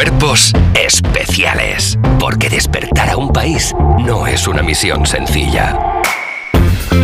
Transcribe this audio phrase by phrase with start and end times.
[0.00, 1.98] Cuerpos especiales.
[2.18, 5.76] Porque despertar a un país no es una misión sencilla.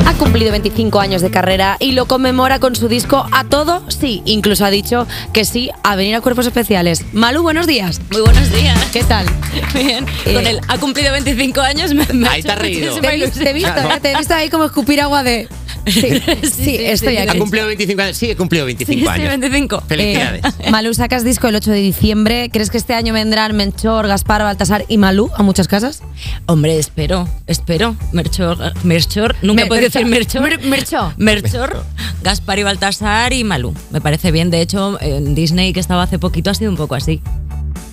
[0.07, 4.23] Ha cumplido 25 años de carrera y lo conmemora con su disco A Todo Sí.
[4.25, 7.05] Incluso ha dicho que sí a venir a Cuerpos Especiales.
[7.13, 8.01] Malu, buenos días.
[8.11, 8.83] Muy buenos días.
[8.95, 9.27] ¿Qué tal?
[9.75, 10.07] Bien.
[10.25, 12.99] Eh, Con el ha cumplido 25 años me, me ha Ahí hecho te has reído.
[12.99, 13.93] Te he, visto, te he visto, ilusión.
[13.93, 14.01] ¿eh?
[14.01, 15.49] te he visto ahí como escupir agua de...
[16.57, 17.37] Sí, estoy aquí.
[17.37, 18.17] ¿Ha cumplido 25 años?
[18.17, 19.29] Sí, he cumplido 25 Sí, años.
[19.41, 19.83] 25.
[19.87, 20.43] Felicidades.
[20.59, 22.51] Eh, Malú, sacas disco el 8 de diciembre.
[22.53, 26.03] ¿Crees que este año vendrán Menchor, Gaspar, Baltasar y Malú a muchas casas?
[26.47, 27.97] Hombre, espero, espero.
[28.13, 30.03] Merchor, Merchor, nunca Me- puedo Merchor.
[30.03, 30.43] decir Merchor.
[30.43, 31.13] Mer- Merchor.
[31.17, 31.85] Merchor,
[32.23, 33.75] Gaspar y Baltasar y Malú.
[33.91, 34.51] Me parece bien.
[34.51, 37.21] De hecho, en Disney, que estaba hace poquito, ha sido un poco así.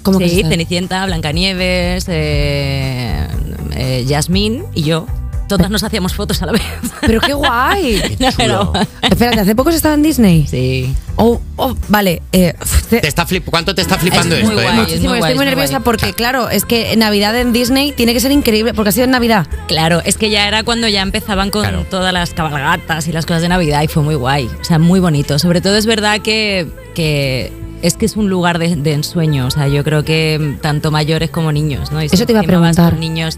[0.01, 0.49] ¿Cómo que sí, está?
[0.49, 3.27] Cenicienta, Blancanieves, eh,
[3.75, 5.05] eh, Yasmín y yo.
[5.47, 6.61] Todas nos hacíamos fotos a la vez.
[7.01, 8.01] Pero qué guay.
[8.17, 8.73] Qué chulo.
[9.01, 10.47] Espérate, ¿hace poco estaba en Disney?
[10.47, 10.95] Sí.
[11.15, 12.21] Oh, oh, vale.
[12.31, 12.53] eh,
[12.89, 14.59] te- Te está flip- ¿Cuánto te está flipando Es esto?
[14.59, 14.63] eh?
[14.63, 14.75] guay.
[14.77, 18.13] Muchísimo, muy guay, estoy muy es nerviosa porque, claro, es que Navidad en Disney tiene
[18.13, 19.45] que ser increíble porque ha sido en Navidad.
[19.67, 21.85] Claro, es que ya era cuando ya empezaban con Claro.
[21.89, 24.49] todas las cabalgatas y las cosas de Navidad y fue muy guay.
[24.59, 25.37] O sea, muy bonito.
[25.39, 27.51] Sobre todo es verdad que, que
[27.81, 29.45] es que es un lugar de, de ensueño.
[29.47, 32.01] O sea, yo creo que tanto mayores como niños, ¿no?
[32.01, 32.97] Y Eso te iba a preguntar.
[32.97, 33.37] niños,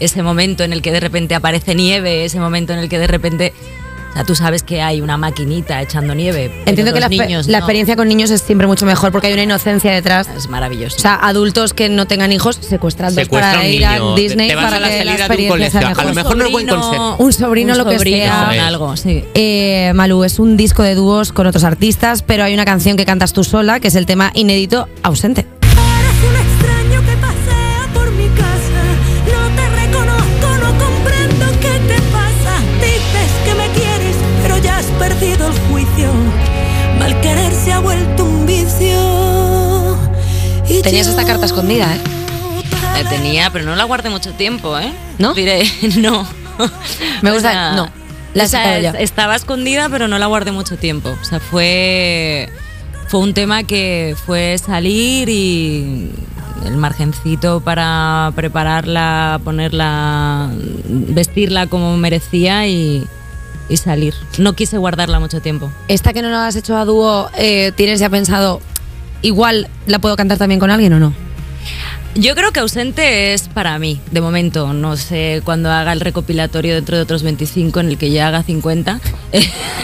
[0.00, 3.06] ese momento en el que de repente aparece nieve, ese momento en el que de
[3.06, 3.52] repente.
[4.10, 6.50] O sea, tú sabes que hay una maquinita echando nieve.
[6.66, 7.64] Entiendo que la, niños la no.
[7.64, 10.26] experiencia con niños es siempre mucho mejor porque hay una inocencia detrás.
[10.36, 10.96] es maravilloso.
[10.96, 14.78] O sea, adultos que no tengan hijos secuestrados Secuestra para ir a Disney te para
[14.78, 15.86] a la que la salida de un experiencia sea colegio.
[15.86, 16.04] A mejor.
[16.06, 17.16] lo mejor no es buen consejo.
[17.20, 18.50] Un sobrino, lo que sobrino, sea.
[18.52, 18.62] es.
[18.62, 19.24] algo, sí.
[19.34, 23.04] Eh, Malú, es un disco de dúos con otros artistas, pero hay una canción que
[23.04, 25.59] cantas tú sola, que es el tema inédito Ausente.
[40.90, 42.00] Tenías esta carta escondida, ¿eh?
[43.02, 44.92] La tenía, pero no la guardé mucho tiempo, ¿eh?
[45.18, 45.34] ¿No?
[45.34, 45.62] Diré,
[45.98, 46.26] no.
[47.22, 47.88] Me O gusta- sea, no,
[48.34, 51.14] la o sea, Estaba escondida, pero no la guardé mucho tiempo.
[51.20, 52.48] O sea, fue,
[53.06, 56.10] fue un tema que fue salir y
[56.66, 60.50] el margencito para prepararla, ponerla,
[60.88, 63.06] vestirla como merecía y,
[63.68, 64.14] y salir.
[64.38, 65.70] No quise guardarla mucho tiempo.
[65.88, 68.60] Esta que no la has hecho a dúo, eh, ¿tienes ya pensado,
[69.22, 71.12] igual la puedo cantar también con alguien o no?
[72.16, 74.72] Yo creo que ausente es para mí, de momento.
[74.72, 78.42] No sé cuando haga el recopilatorio dentro de otros 25, en el que ya haga
[78.42, 79.00] 50.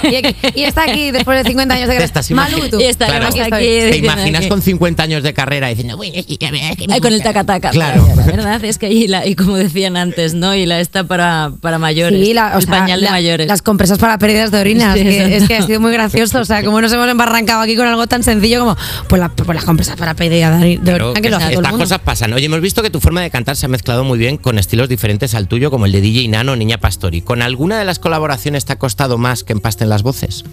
[0.03, 2.23] Y, aquí- y está aquí después de 50 años de carrera.
[2.31, 2.81] Malú y tú.
[2.81, 3.51] Y estaremos Aquí.
[3.51, 7.01] ¿Te imaginas que- con 50 años de carrera diciendo, "Uy, a ver, que me Ay,
[7.01, 7.33] con el gusta"?
[7.33, 7.71] taca-taca.
[7.71, 8.07] Claro.
[8.17, 10.55] La verdad es que ahí, la, y como decían antes, ¿no?
[10.55, 12.21] Y la esta para, para mayores.
[12.25, 13.47] Sí, la- o el sea, pañal la- de mayores.
[13.47, 14.95] las compresas para pérdidas de orina.
[14.95, 16.41] Sí, es, que, es que ha sido muy gracioso.
[16.41, 18.77] O sea, como nos hemos embarrancado aquí con algo tan sencillo como
[19.09, 21.67] pues, la- pues las compresas para pérdidas de Claro, orina, que lo hace todo el
[21.69, 21.85] mundo.
[21.85, 24.59] cosas Oye, hemos visto que tu forma de cantar se ha mezclado muy bien con
[24.59, 27.21] estilos diferentes al tuyo, como el de DJ Nano Niña Pastori.
[27.21, 30.45] ¿Con alguna de las colaboraciones te ha costado más que empasten las voces?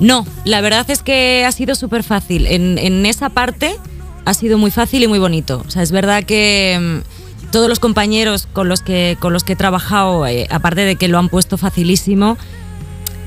[0.00, 2.46] No, la verdad es que ha sido súper fácil.
[2.46, 3.76] En, en esa parte
[4.26, 5.64] ha sido muy fácil y muy bonito.
[5.66, 9.54] O sea, es verdad que mm, todos los compañeros con los que, con los que
[9.54, 12.36] he trabajado, eh, aparte de que lo han puesto facilísimo,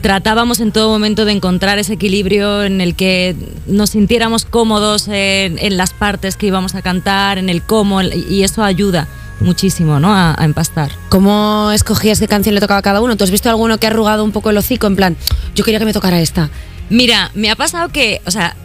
[0.01, 3.35] tratábamos en todo momento de encontrar ese equilibrio en el que
[3.67, 8.43] nos sintiéramos cómodos en, en las partes que íbamos a cantar, en el cómo, y
[8.43, 9.07] eso ayuda
[9.39, 10.13] muchísimo ¿no?
[10.13, 10.91] a, a empastar.
[11.09, 13.15] ¿Cómo escogías qué canción le tocaba a cada uno?
[13.15, 14.87] ¿Tú has visto alguno que ha arrugado un poco el hocico?
[14.87, 15.17] En plan,
[15.55, 16.49] yo quería que me tocara esta.
[16.89, 18.55] Mira, me ha pasado que, o sea,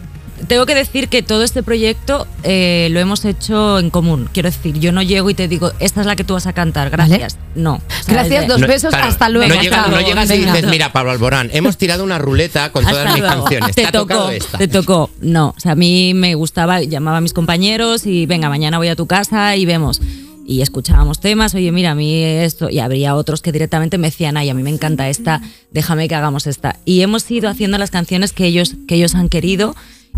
[0.47, 4.29] tengo que decir que todo este proyecto eh, lo hemos hecho en común.
[4.33, 6.53] Quiero decir, yo no llego y te digo, esta es la que tú vas a
[6.53, 7.37] cantar, gracias.
[7.55, 7.75] No.
[7.75, 9.53] O sea, Gracias, dos No, besos, claro, hasta luego.
[9.55, 12.71] No, llega- Hasta no luego, llegas y dices, mira, Pablo Alborán, hemos tirado una ruleta
[12.71, 13.35] con todas mis luego.
[13.43, 13.75] canciones.
[13.75, 14.57] Te ¿Te ha tocado tocó, esta?
[14.57, 15.09] te tocó.
[15.21, 18.89] No, o sea, a mí me gustaba, llamaba a mis compañeros y venga, mañana voy
[18.89, 20.01] a tu casa y vemos.
[20.49, 24.37] Y escuchábamos temas, oye, mira, a mí esto, y habría otros que directamente me decían,
[24.37, 26.77] ay, a mí me encanta esta, déjame que hagamos esta.
[26.85, 29.75] Y hemos ido haciendo las canciones que ellos, que ellos han querido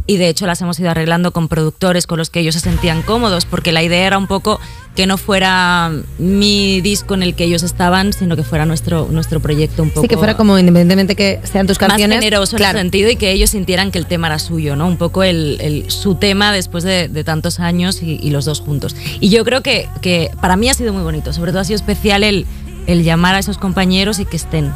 [0.07, 3.01] y de hecho las hemos ido arreglando con productores con los que ellos se sentían
[3.03, 4.59] cómodos, porque la idea era un poco
[4.95, 9.39] que no fuera mi disco en el que ellos estaban, sino que fuera nuestro, nuestro
[9.39, 12.17] proyecto un poco Sí, que fuera como independientemente que sean tus canciones.
[12.17, 14.87] más generoso en ese sentido y que ellos sintieran que el tema era suyo, ¿no?
[14.87, 18.59] Un poco el, el- su tema después de, de tantos años y, y los dos
[18.61, 18.95] juntos.
[19.19, 21.75] Y yo creo que, que para mí ha sido muy bonito, sobre todo ha sido
[21.77, 22.45] especial el,
[22.87, 24.73] el llamar a esos compañeros y que estén.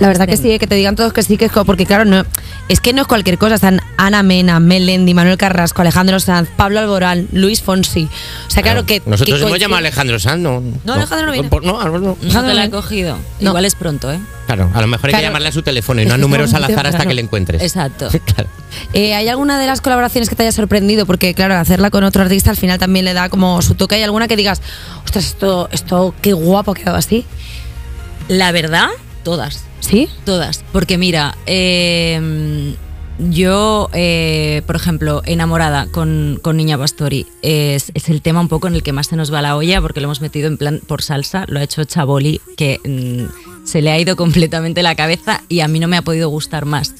[0.00, 2.24] La verdad que sí, que te digan todos que sí, que es porque claro, no,
[2.68, 3.54] es que no es cualquier cosa.
[3.54, 8.08] Están Ana Mena, Melendi, Manuel Carrasco, Alejandro Sanz, Pablo Alborán, Luis Fonsi.
[8.46, 9.02] O sea, claro, que.
[9.06, 10.62] Nosotros que hemos coincide- llamado a Alejandro Sanz, ¿no?
[10.84, 11.48] No, Alejandro no viene.
[11.48, 12.18] por- No, no, no.
[12.20, 13.16] No te la he cogido.
[13.40, 13.50] No.
[13.50, 14.18] Igual es pronto, ¿eh?
[14.46, 16.64] Claro, a lo mejor hay que llamarle a su teléfono y no a números al
[16.64, 17.62] azar hasta que le encuentres.
[17.62, 18.08] Exacto.
[18.34, 18.48] Claro.
[18.92, 21.06] Eh, ¿Hay alguna de las colaboraciones que te haya sorprendido?
[21.06, 23.94] Porque, claro, hacerla con otro artista al final también le da como su toque.
[23.94, 24.60] ¿Hay alguna que digas,
[25.04, 27.24] ostras, esto, esto qué guapo ha quedado así?
[28.28, 28.88] La verdad,
[29.22, 29.64] todas.
[29.84, 30.08] ¿Sí?
[30.24, 30.64] Todas.
[30.72, 32.74] Porque mira, eh,
[33.18, 38.82] yo, eh, por ejemplo, enamorada con, Niña Pastori, es, el tema un poco en el
[38.82, 41.44] que más se nos va la olla porque lo hemos metido en plan por salsa,
[41.48, 45.68] lo ha hecho Chaboli, que mm, se le ha ido completamente la cabeza y a
[45.68, 46.94] mí no me ha podido gustar más.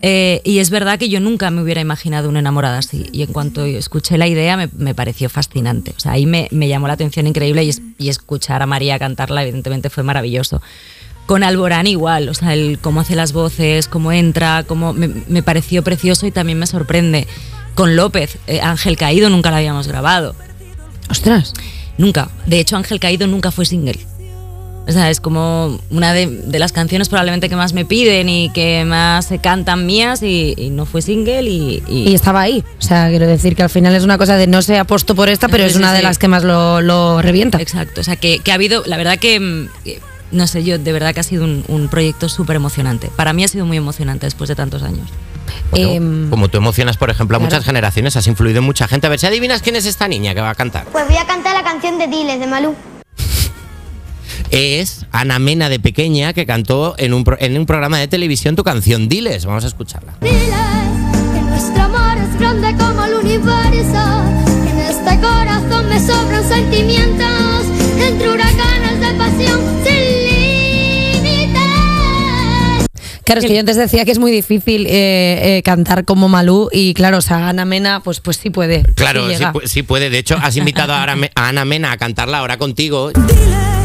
[0.00, 3.06] Eh, y es verdad que yo nunca me hubiera imaginado una enamorada así.
[3.10, 5.92] Y en cuanto escuché la idea, me, pareció fascinante.
[5.96, 10.02] O sea, ahí me, llamó la atención increíble y escuchar a María cantarla, evidentemente, fue
[10.02, 10.62] maravilloso.
[11.26, 15.42] Con Alborán igual, o sea, el cómo hace las voces, cómo entra, cómo me, me
[15.42, 17.26] pareció precioso y también me sorprende.
[17.74, 20.34] Con López, eh, Ángel Caído nunca la habíamos grabado.
[21.08, 21.52] Ostras.
[21.98, 22.28] Nunca.
[22.46, 23.98] De hecho, Ángel Caído nunca fue single.
[24.88, 28.50] O sea, es como una de, de las canciones probablemente que más me piden y
[28.50, 32.64] que más se cantan mías y, y no fue single y, y- Y estaba ahí.
[32.80, 35.28] O sea, quiero decir que al final es una cosa de no se apuesto por
[35.28, 37.60] esta, pero Sí, es sí, una de las que más lo, lo revienta.
[37.60, 38.00] Exacto.
[38.00, 40.00] O sea, que, que ha habido, la verdad que, mm, que,
[40.32, 43.10] no sé, yo de verdad que ha sido un, un proyecto súper emocionante.
[43.14, 45.08] Para mí ha sido muy emocionante después de tantos años.
[45.70, 47.50] Bueno, Em, como tú emocionas, por ejemplo, a claro.
[47.50, 49.06] muchas generaciones, has influido en mucha gente.
[49.06, 50.86] A ver si adivinas quién es esta niña que va a cantar.
[50.92, 52.74] Pues voy a cantar la canción de Diles de Malú.
[54.50, 58.54] Es Ana Mena de pequeña que cantó en un, pro- en un programa de televisión
[58.54, 59.46] tu canción Diles.
[59.46, 60.14] Vamos a escucharla.
[60.20, 60.42] Diles
[61.34, 64.04] que nuestro amor es grande como el universo.
[64.64, 67.64] Que en este corazón me sobran sentimientos.
[67.98, 70.11] Entre huracanes de pasión sin
[73.24, 76.68] Claro, es que yo antes decía que es muy difícil eh, eh, cantar como Malú
[76.72, 78.82] y claro, o sea, Ana Mena, pues, pues sí puede.
[78.94, 80.10] Claro, sí sí, puede.
[80.10, 83.10] De hecho, has invitado a, a Ana Mena a cantarla ahora contigo.
[83.12, 83.81] Diles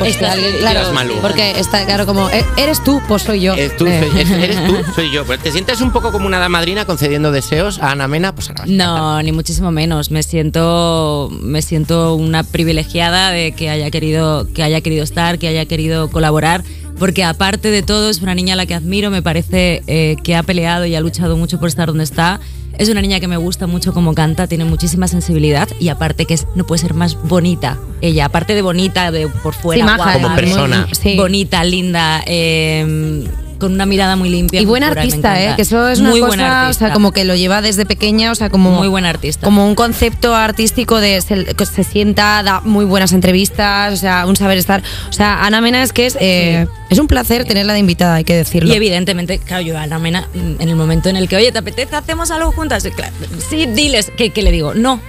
[0.00, 0.80] pues que alguien- claro,
[1.22, 3.54] porque está claro como eh, eres tú, pues soy yo.
[3.78, 4.08] Tú, Eh.
[4.10, 5.24] soy- eres tú, soy yo.
[5.30, 8.34] Pues, ¿Te sientes un poco como una hada madrina concediendo deseos a Ana Mena?
[8.34, 8.64] Pues ahora.
[8.66, 10.10] No, ni muchísimo menos.
[10.10, 15.46] Me siento, me siento una privilegiada de que haya querido, que haya querido estar, que
[15.48, 16.64] haya querido colaborar,
[16.98, 19.10] porque aparte de todo es una niña a la que admiro.
[19.10, 22.40] Me parece eh, que ha peleado y ha luchado mucho por estar donde está.
[22.80, 26.32] Es una niña que me gusta mucho como canta, tiene muchísima sensibilidad y aparte que
[26.32, 27.76] es, no puede ser más bonita.
[28.00, 30.88] Ella, aparte de bonita de por fuera, Sí, maja, Como muy- persona.
[30.98, 31.14] sí.
[31.14, 33.22] bonita, linda, eh,
[33.60, 34.60] con una mirada muy limpia.
[34.60, 35.40] Y me artista.
[35.40, 35.54] ¿eh?
[35.54, 38.32] Que eso es una muy cosa, buena o sea, como que lo lleva desde pequeña,
[38.32, 38.70] o sea, como...
[38.70, 39.44] Muy buena artista.
[39.44, 44.26] Como un concepto artístico de se, que se sienta, da muy buenas entrevistas, o sea,
[44.26, 44.82] un saber estar.
[45.08, 48.24] O sea, Ana Mena es que es, eh, es un placer tenerla de invitada, hay
[48.24, 48.72] que decirlo.
[48.72, 51.58] Y evidentemente, claro, yo a Ana Mena, en el momento en el que, oye, ¿te
[51.58, 51.94] apetece?
[51.94, 52.88] ¿Hacemos algo juntas?
[52.96, 53.14] Claro,
[53.48, 54.10] sí, diles.
[54.16, 54.74] ¿Qué, qué le digo?
[54.74, 55.00] No.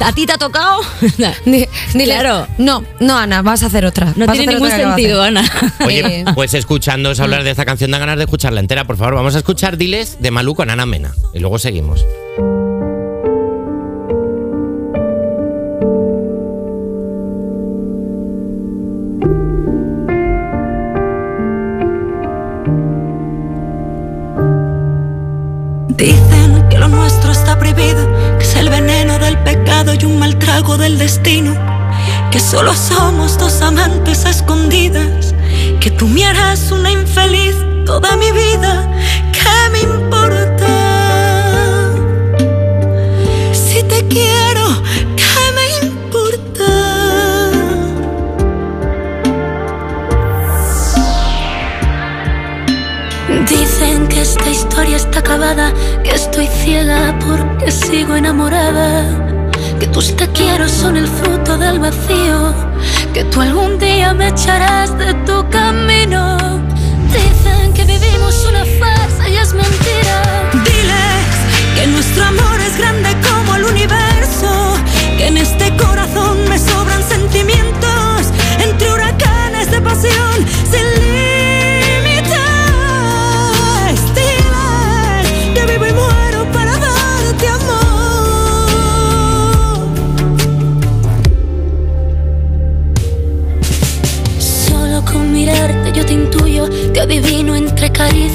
[0.00, 0.80] ¿A ti te ha tocado?
[1.44, 1.68] Dile,
[2.04, 2.46] Claro.
[2.58, 4.12] No, no, Ana, vas a hacer otra.
[4.16, 5.22] No Vas a tiene hacer ningún sentido.
[5.22, 5.44] Ana.
[5.84, 8.84] Oye, pues escuchándoos hablar de esta canción, dan ganas de escucharla entera.
[8.84, 11.14] Por favor, vamos a escuchar Diles de Malú con Ana Mena.
[11.34, 12.04] Y luego seguimos.
[32.30, 35.34] Que solo somos dos amantes a escondidas.
[35.80, 37.54] Que tú me harás una infeliz
[37.86, 38.88] toda mi vida.
[39.32, 40.74] ¿Qué me importa?
[43.52, 44.82] Si te quiero,
[45.16, 46.70] ¿qué me importa?
[53.48, 59.29] Dicen que esta historia está acabada, que estoy ciega porque sigo enamorada.
[59.80, 62.54] Que tus te quiero son el fruto del vacío,
[63.14, 66.36] que tú algún día me echarás de tu camino.
[67.10, 70.39] Dicen que vivimos una farsa y es mentira.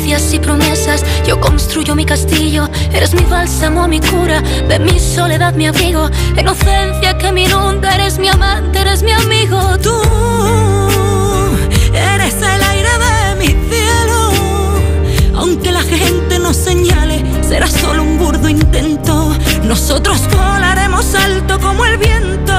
[0.05, 1.03] Caricias y promesas.
[1.25, 6.09] Yo construyo mi castillo Eres mi bálsamo, mi cura, de mi soledad, mi abrigo.
[6.37, 9.59] Inocencia que me inunda, eres mi amante, eres mi amigo.
[9.79, 9.99] Tú
[11.93, 14.31] eres el aire de mi cielo.
[15.35, 19.35] Aunque la gente nos señale, será solo un burdo intento.
[19.63, 22.53] Nosotros volaremos alto como el viento,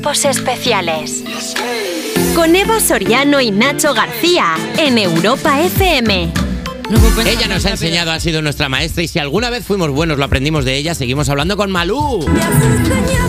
[0.00, 1.22] Cuerpos especiales.
[2.34, 6.32] Con Eva Soriano y Nacho García en Europa FM.
[7.26, 10.24] Ella nos ha enseñado, ha sido nuestra maestra y si alguna vez fuimos buenos, lo
[10.24, 12.24] aprendimos de ella, seguimos hablando con Malú.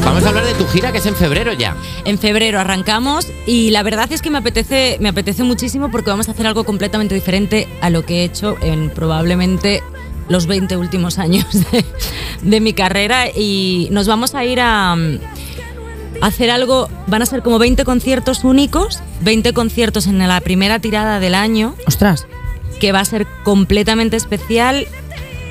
[0.05, 1.75] Vamos a hablar de tu gira que es en febrero ya.
[2.05, 6.29] En febrero arrancamos y la verdad es que me apetece, me apetece muchísimo porque vamos
[6.29, 9.83] a hacer algo completamente diferente a lo que he hecho en probablemente
[10.29, 11.83] los 20 últimos años de,
[12.43, 14.95] de mi carrera y nos vamos a ir a
[16.21, 21.19] hacer algo, van a ser como 20 conciertos únicos, 20 conciertos en la primera tirada
[21.19, 22.27] del año Ostras.
[22.79, 24.87] que va a ser completamente especial,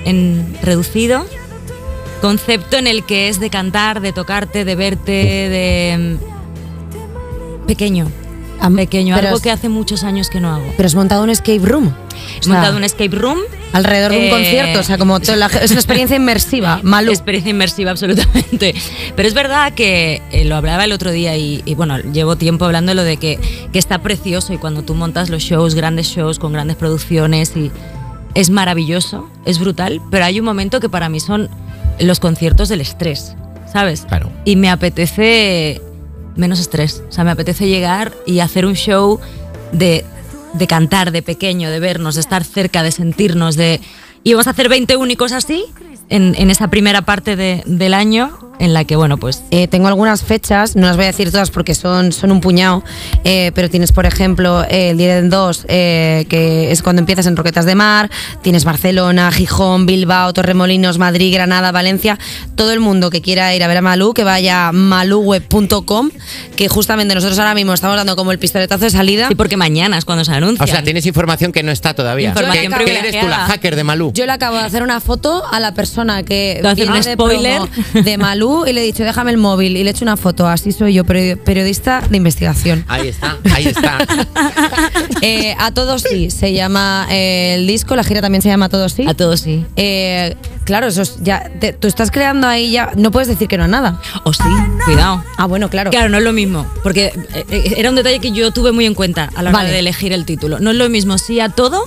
[0.04, 1.26] en reducido,
[2.20, 6.16] concepto en el que es de cantar, de tocarte, de verte, de
[7.64, 8.06] mm, pequeño,
[8.76, 10.64] pequeño, pero algo es- que hace muchos años que no hago.
[10.76, 11.92] Pero has montado un escape room.
[12.44, 13.38] He montado un escape room.
[13.72, 16.80] Alrededor de un Eh, concierto, o sea, como toda la- es una experiencia inmersiva.
[16.82, 17.10] Malú.
[17.12, 18.74] Experiencia inmersiva, absolutamente.
[19.14, 22.64] Pero es verdad que eh, lo hablaba el otro día y, y, bueno, llevo tiempo
[22.64, 23.38] hablándolo de que,
[23.72, 27.70] que está precioso y cuando tú montas los shows, grandes shows con grandes producciones y
[28.34, 31.48] es maravilloso, es brutal, pero hay un momento que para mí son
[31.98, 33.34] los conciertos del estrés,
[33.72, 34.02] ¿sabes?
[34.08, 34.30] Claro.
[34.44, 35.80] Y me apetece
[36.36, 39.20] menos estrés, o sea, me apetece llegar y hacer un show
[39.72, 40.04] de,
[40.52, 43.80] de cantar de pequeño, de vernos, de estar cerca, de sentirnos, de...
[44.22, 45.64] Y vamos a hacer 20 únicos así
[46.10, 49.88] en, en esa primera parte de- del año en la que, bueno, pues Eh, tengo
[49.88, 52.84] algunas fechas, no las voy a decir todas porque son, son un puñado,
[53.24, 57.24] eh, pero tienes, por ejemplo, eh, el día del 2, eh, que es cuando empiezas
[57.26, 58.10] en Roquetas de Mar,
[58.42, 62.18] tienes Barcelona, Gijón, Bilbao, Torremolinos, Madrid, Granada, Valencia.
[62.54, 66.10] Todo el mundo que quiera ir a ver a Malú, que vaya a maluweb.com,
[66.56, 69.28] que justamente nosotros ahora mismo estamos dando como el pistoletazo de salida.
[69.28, 70.62] sí, porque mañana es cuando se anuncia.
[70.64, 72.28] O sea, tienes información que no está todavía.
[72.30, 74.12] Información ¿Qué- ¿Qué eres tú, la hacker de Malú?
[74.14, 77.56] Yo le acabo de hacer una foto a la persona que viene un de spoiler.
[77.62, 77.70] promo
[78.04, 80.46] de Malú y le he dicho, déjame el móvil y le he hecho una foto.
[80.46, 82.84] Así soy yo, peri- periodista de investigación.
[82.88, 83.98] Ahí está, ahí está.
[85.22, 88.68] Eh, a todos sí, se llama eh, el disco, la gira también se llama A
[88.68, 89.04] todos sí.
[89.06, 89.64] A todos sí.
[89.76, 93.58] Eh, claro, eso es ya, te- tú estás creando ahí ya, no puedes decir que
[93.58, 94.00] no a nada.
[94.24, 94.42] O sí,
[94.84, 95.22] cuidado.
[95.36, 95.90] Ah, bueno, claro.
[95.90, 97.12] Claro, no es lo mismo, porque
[97.50, 99.70] era un detalle que yo tuve muy en cuenta a la hora Vale.
[99.72, 100.58] de elegir el título.
[100.58, 101.86] No es lo mismo sí a todo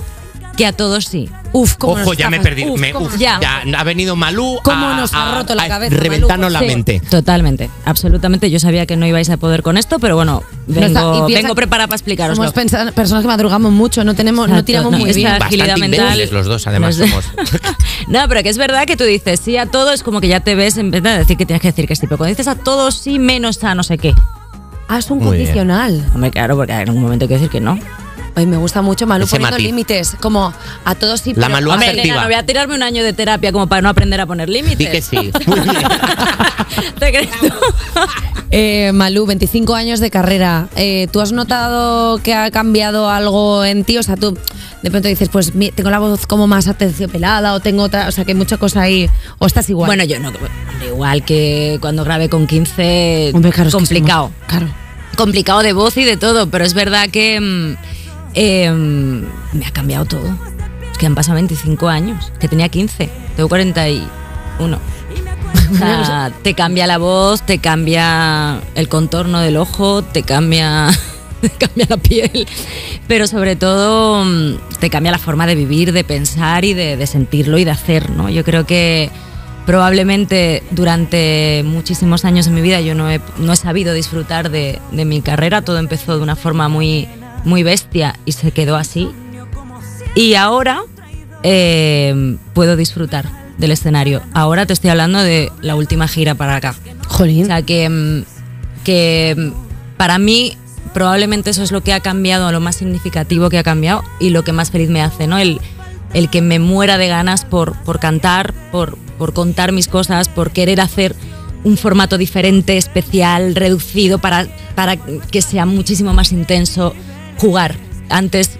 [0.56, 1.28] que a todos sí.
[1.56, 2.72] Uf, cómo Ojo, nos ya me he perdido.
[2.72, 3.38] uf, me- cómo uf, nos- ya.
[3.40, 3.62] ya.
[3.78, 6.66] ha venido Malú Cómo a, nos ha a- roto la a cabeza, reventarnos la sí.
[6.66, 7.00] mente.
[7.08, 8.50] Totalmente, absolutamente.
[8.50, 11.54] Yo sabía que no ibais a poder con esto, pero bueno, No está- vengo, vengo
[11.54, 12.36] preparada para explicaros.
[12.36, 15.38] Somos personas que madrugamos mucho, no tenemos, no tiramos muy bien.
[15.38, 17.24] Bastante imbéciles los dos, además, No somos.
[18.08, 20.40] no, pero que es verdad que tú dices sí a todo, es como que ya
[20.40, 22.02] te ves en vez de decir que tienes que decir que sí.
[22.08, 24.12] Pero cuando dices a todo sí, menos a no sé qué.
[24.88, 25.46] Ah, es un Muy bien.
[25.46, 26.04] condicional.
[26.14, 27.78] Hombre, claro, porque en algún momento hay que decir que no.
[28.36, 29.66] Ay, me gusta mucho Malú Ese poniendo matiz.
[29.66, 30.52] límites, como
[30.84, 31.30] a todos sí.
[31.34, 32.02] La pero- Malú asertiva.
[32.04, 34.48] nena, no voy a tirarme un año de terapia como para no aprender a poner
[34.48, 34.78] límites.
[34.78, 35.16] Di que sí.
[35.46, 35.82] Muy bien.
[36.98, 37.46] ¿Te crees tú?
[38.56, 40.68] Eh, Malú, 25 años de carrera.
[40.76, 43.98] Eh, ¿Tú has notado que ha cambiado algo en ti?
[43.98, 44.38] O sea, tú
[44.82, 48.12] de pronto dices, pues mi- tengo la voz como más aterciopelada o tengo otra, o
[48.12, 49.10] sea, que hay mucha cosa ahí,
[49.40, 49.88] o estás igual.
[49.88, 50.42] Bueno, yo no, hombre,
[50.86, 54.24] igual que cuando grabé con 15, Hombre, claro, es que complicado.
[54.26, 54.68] somos- claro.
[55.16, 57.76] complicado de voz y de todo, pero es verdad que mm,
[58.34, 60.36] em, me ha cambiado todo.
[60.90, 64.78] Es que han pasado 25 años, que tenía 15, tengo 41.
[65.72, 70.88] O sea, te cambia la voz, te cambia el contorno del ojo, te cambia,
[71.40, 72.46] te cambia la piel,
[73.08, 77.06] pero sobre todo mm, te cambia la forma de vivir, de pensar y de, de
[77.06, 78.28] sentirlo y de hacer, ¿no?
[78.28, 79.10] Yo creo que
[79.66, 84.78] probablemente durante muchísimos años en mi vida yo no he, no he sabido disfrutar de,
[84.92, 87.08] de mi carrera, todo empezó de una forma muy,
[87.44, 89.10] muy bestia y se quedó así.
[90.14, 90.82] Y ahora
[91.42, 94.22] eh, puedo disfrutar del escenario.
[94.32, 96.74] Ahora te estoy hablando de la última gira para acá.
[97.08, 97.44] Jolín.
[97.44, 98.24] O sea que,
[98.84, 99.52] que
[99.96, 100.56] para mí
[100.92, 104.44] probablemente eso es lo que ha cambiado, lo más significativo que ha cambiado y lo
[104.44, 105.38] que más feliz me hace, ¿no?
[105.38, 105.60] El,
[106.14, 110.52] el que me muera de ganas por, por cantar, por, por contar mis cosas, por
[110.52, 111.14] querer hacer
[111.64, 116.94] un formato diferente, especial, reducido, para, para que sea muchísimo más intenso
[117.38, 117.76] jugar.
[118.08, 118.58] Antes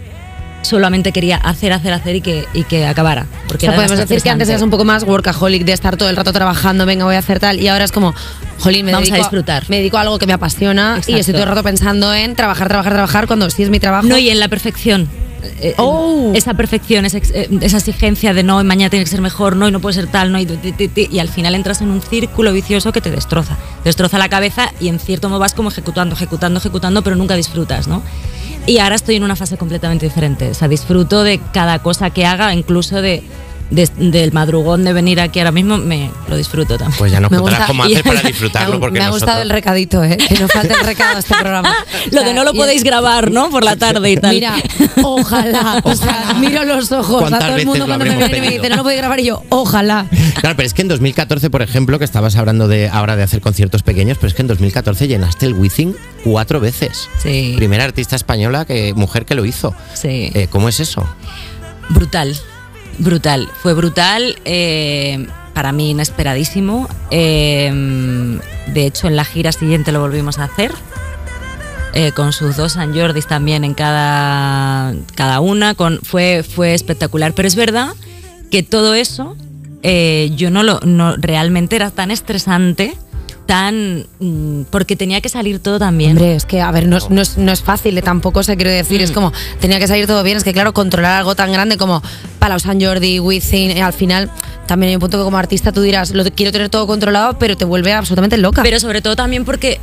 [0.63, 3.27] solamente quería hacer, hacer, hacer y que, y que acabara.
[3.45, 5.97] O Porque sea, era podemos decir que antes eras un poco más workaholic de estar
[5.97, 8.15] todo el rato trabajando, venga, voy a hacer tal, y ahora es como,
[8.61, 9.65] jolín, me Vamos a dedico disfrutar.
[9.69, 11.17] Me dedico a algo que me apasiona y Exacto.
[11.19, 14.07] estoy todo el rato pensando en trabajar, trabajar, trabajar, cuando sí es mi trabajo.
[14.07, 15.09] No, y en la perfección.
[15.61, 16.33] Eh, Oh.
[16.35, 19.69] Esa perfección, esa, eh, esa exigencia de no, y mañana tiene que ser mejor, no,
[19.69, 21.91] y no puede ser tal, no, y, ti, ti, ti, y al final entras en
[21.91, 23.57] un círculo vicioso que te destroza.
[23.83, 27.35] Te destroza la cabeza y en cierto modo vas como ejecutando, ejecutando, ejecutando, pero nunca
[27.35, 28.03] disfrutas, ¿no?
[28.67, 30.49] Y ahora estoy en una fase completamente diferente.
[30.49, 33.23] O sea, disfruto de cada cosa que haga, incluso de,
[33.71, 36.99] de- del madrugón de venir aquí ahora mismo, me lo disfruto también.
[36.99, 38.81] Pues ya nos Me contarás gusta- cómo hacer para disfrutarlo.
[38.81, 40.17] Porque me ha gustado nosotros- el recadito, ¿eh?
[40.17, 41.75] que no falte el recado a este programa.
[42.11, 43.51] Lo O sea, de no lo podéis grabar, ¿no?
[43.51, 44.35] Por la tarde y tal.
[44.35, 44.55] Mira,
[45.03, 45.81] ojalá.
[45.85, 48.51] O sea, miro los ojos a ¿Cuántas todo el mundo cuando me viene y me
[48.51, 50.07] dice, no lo puedo grabar, y yo, ojalá.
[50.41, 53.41] Claro, pero es que en 2014, por ejemplo, que estabas hablando de ahora de hacer
[53.41, 55.95] conciertos pequeños, pero es que en 2014 llenaste el Wizzing
[56.25, 57.09] cuatro veces.
[57.23, 57.55] Sí.
[57.57, 59.75] Primera artista española, que mujer que lo hizo.
[59.95, 60.31] Sí.
[60.35, 61.07] Eh, ¿Cómo es eso?
[61.91, 62.37] Brutal,
[62.99, 63.49] brutal.
[63.63, 66.89] Fue brutal, eh, para mí inesperadísimo.
[67.11, 68.39] Eh,
[68.73, 70.73] de hecho, en la gira siguiente lo volvimos a hacer.
[71.97, 75.75] eh, con sus dos San Jordis también en cada, cada una.
[75.75, 77.33] Con, fue, fue espectacular.
[77.35, 77.95] Pero es verdad
[78.51, 79.37] que todo eso
[79.83, 82.97] yo no lo no, realmente era tan estresante,
[83.47, 86.13] tan mm, porque tenía que salir todo también.
[86.13, 88.57] Hombre, es que, a ver, no es, no es, no es fácil, eh, tampoco se
[88.57, 89.05] quiero decir, Mm.
[89.05, 92.03] es como, tenía que salir todo bien, es que claro, controlar algo tan grande como
[92.39, 94.31] Palau San Jordi, Wizzing, eh, al final
[94.67, 97.57] también hay un punto que como artista tú dirás, lo quiero tener todo controlado, pero
[97.57, 98.63] te vuelve absolutamente loca.
[98.63, 99.79] Pero sobre todo también porque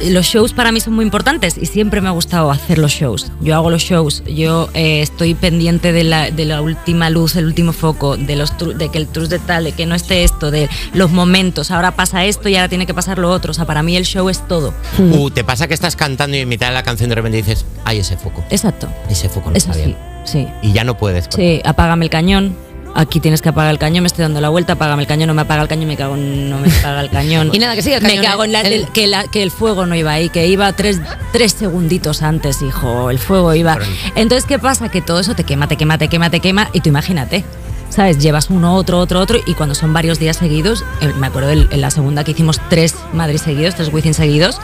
[0.00, 3.30] los shows para mí son muy importantes y siempre me ha gustado hacer los shows.
[3.40, 7.46] Yo hago los shows, yo eh, estoy pendiente de la, de la última luz, el
[7.46, 10.50] último foco, de, los de que el trus de tal, de que no esté esto,
[10.50, 13.50] de los momentos, ahora pasa esto y ahora tiene que pasar lo otro.
[13.50, 14.72] O sea, para mí el show es todo.
[15.18, 17.64] Uh, ¿Te pasa que estás cantando y en mitad de la canción de repente dices,
[17.84, 18.44] ay, ese foco?
[18.50, 18.88] Exacto.
[19.08, 19.98] Ese foco no Eso está sí, bien.
[20.24, 20.46] sí.
[20.62, 21.26] Y ya no puedes.
[21.34, 22.54] Sí, apágame el cañón.
[23.00, 25.34] Aquí tienes que apagar el cañón, me estoy dando la vuelta, apágame el cañón, no
[25.34, 27.50] me apaga el cañón, me cago en, no me apaga el cañón.
[27.54, 29.52] Y nada, que siga el Me cago en la- el- el- que, la- que el
[29.52, 31.00] fuego no iba ahí, que iba tres,
[31.32, 33.78] tres segunditos antes, hijo, el fuego iba.
[34.16, 34.88] Entonces, ¿qué pasa?
[34.88, 37.44] Que todo eso te quema, te quema, te quema, te quema, y tú imagínate.
[37.88, 38.18] ¿Sabes?
[38.18, 41.80] Llevas uno, otro, otro, otro, y cuando son varios días seguidos, eh, me acuerdo en
[41.80, 44.60] la segunda que hicimos tres Madrid seguidos, tres Wizzing seguidos,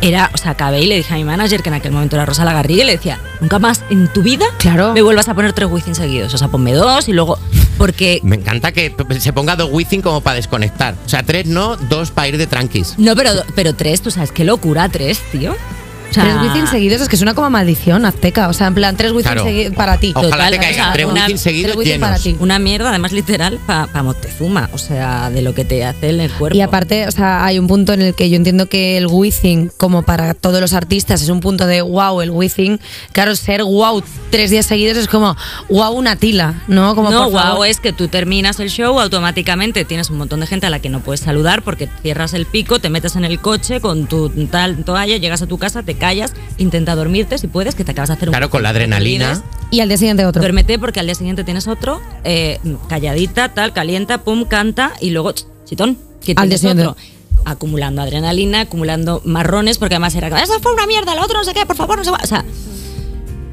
[0.00, 2.24] era, o sea, acabé y le dije a mi manager, que en aquel momento era
[2.26, 4.92] Rosa Lagarriga, y le decía, nunca más en tu vida Claro.
[4.94, 6.32] me vuelvas a poner tres Wizzing seguidos.
[6.34, 7.38] O sea, ponme dos y luego.
[7.76, 8.20] Porque.
[8.22, 10.94] Me encanta que se ponga dos Wizzing como para desconectar.
[11.04, 12.94] O sea, tres no, dos para ir de tranquis.
[12.98, 15.54] No, pero, pero tres, tú sabes, qué locura, tres, tío.
[16.10, 18.96] O sea, tres Wizzing seguidos es que suena como maldición azteca, o sea, en plan,
[18.96, 19.44] tres Claro.
[19.44, 20.12] segui- para ti.
[20.14, 22.08] Ojalá Total, te o caigan sea, tres una- Wizzing seguidos tres Wizzing llenos.
[22.08, 22.36] para ti.
[22.40, 24.70] Una mierda, además literal, para Moctezuma.
[24.72, 26.56] O sea, de lo que te hace en el cuerpo.
[26.56, 29.70] Y aparte, o sea, hay un punto en el que yo entiendo que el Wizzing,
[29.76, 32.80] como para todos los artistas, es un punto de wow, el Wizzing.
[33.12, 35.36] Claro, ser wow tres días seguidos es como
[35.68, 36.94] wow, una tila, ¿no?
[36.94, 37.66] Como no, por guau, favor.
[37.66, 40.88] es que tú terminas el show, automáticamente tienes un montón de gente a la que
[40.88, 44.84] no puedes saludar porque cierras el pico, te metes en el coche con tu tal
[44.84, 48.14] toalla, llegas a tu casa, te callas, intenta dormirte si puedes, que te acabas de
[48.14, 49.42] hacer un Claro, con la adrenalina.
[49.70, 50.40] Y al día siguiente otro.
[50.40, 52.58] Duérmete porque al día siguiente tienes otro, eh,
[52.88, 56.86] calladita, tal, calienta, pum, canta y luego, ch, chitón, que Al día siguiente.
[56.86, 57.02] otro.
[57.44, 61.52] Acumulando adrenalina, acumulando marrones, porque además era, esa fue una mierda, la otra no sé
[61.54, 62.24] qué, por favor, no sé qué.
[62.24, 62.44] O sea,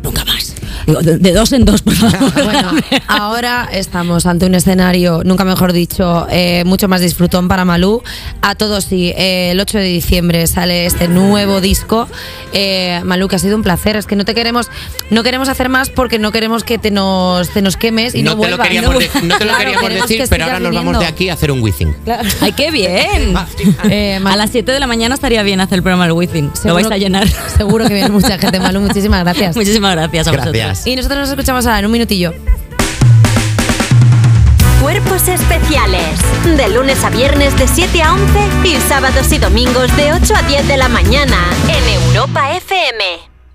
[0.04, 0.55] nunca más.
[0.86, 2.32] Digo, de, de dos en dos, por favor.
[2.46, 2.72] Bueno,
[3.08, 8.04] ahora estamos ante un escenario, nunca mejor dicho, eh, mucho más disfrutón para Malú.
[8.42, 12.08] A todos sí, eh, el 8 de diciembre sale este nuevo disco.
[12.54, 13.96] Eh, Malú, que ha sido un placer.
[13.96, 14.70] Es que no te queremos,
[15.10, 18.36] no queremos hacer más porque no queremos que te nos, te nos quemes y no,
[18.36, 18.68] no, te lo vuelvas.
[18.68, 21.30] queríamos, de- no te lo Claro, queríamos decir, que pero ahora nos vamos de aquí
[21.30, 21.96] a hacer un whizzing.
[22.42, 23.34] ¡Ay, qué bien!
[23.90, 26.52] Eh, A las 7 de la mañana estaría bien hacer el programa El Wizzing.
[26.64, 27.28] Lo vais a llenar.
[27.58, 28.82] Seguro que viene mucha gente, Malú.
[28.82, 29.56] Muchísimas gracias.
[29.56, 30.54] Muchísimas gracias a vosotros.
[30.76, 30.88] Gracias.
[30.88, 32.34] Y nosotros nos escuchamos ahora en un minutillo.
[34.82, 36.20] Cuerpos especiales.
[36.44, 40.42] De lunes a viernes de 7 a 11 y sábados y domingos de 8 a
[40.44, 41.38] 10 de la mañana
[41.70, 43.35] en Europa FM.